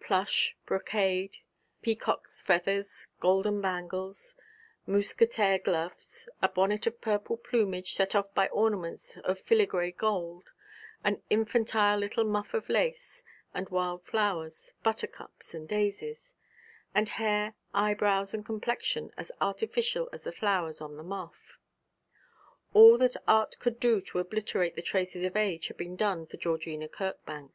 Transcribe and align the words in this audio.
Plush, 0.00 0.56
brocade, 0.64 1.36
peacock's 1.82 2.40
feathers, 2.40 3.08
golden 3.20 3.60
bangles, 3.60 4.34
mousquetaire 4.86 5.58
gloves, 5.58 6.26
a 6.40 6.48
bonnet 6.48 6.86
of 6.86 7.02
purple 7.02 7.36
plumage 7.36 7.92
set 7.92 8.14
off 8.14 8.32
by 8.32 8.48
ornaments 8.48 9.18
of 9.18 9.38
filagree 9.38 9.92
gold, 9.94 10.52
an 11.04 11.22
infantine 11.28 12.00
little 12.00 12.24
muff 12.24 12.54
of 12.54 12.70
lace 12.70 13.22
and 13.52 13.68
wild 13.68 14.02
flowers, 14.06 14.72
buttercups 14.82 15.52
and 15.52 15.68
daisies; 15.68 16.34
and 16.94 17.10
hair, 17.20 17.54
eyebrows 17.74 18.32
and 18.32 18.46
complexion 18.46 19.10
as 19.18 19.30
artificial 19.38 20.08
as 20.14 20.24
the 20.24 20.32
flowers 20.32 20.80
on 20.80 20.96
the 20.96 21.02
muff. 21.02 21.58
All 22.72 22.96
that 22.96 23.16
art 23.28 23.58
could 23.58 23.80
do 23.80 24.00
to 24.00 24.18
obliterate 24.18 24.76
the 24.76 24.80
traces 24.82 25.24
of 25.24 25.36
age 25.36 25.68
had 25.68 25.76
been 25.76 25.94
done 25.94 26.24
for 26.24 26.38
Georgina 26.38 26.88
Kirkbank. 26.88 27.52